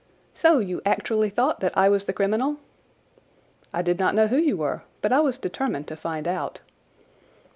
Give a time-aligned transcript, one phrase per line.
[0.33, 2.57] So you actually thought that I was the criminal?"
[3.71, 6.59] "I did not know who you were, but I was determined to find out."